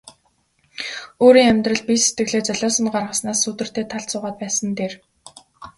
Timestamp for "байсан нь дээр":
4.41-4.93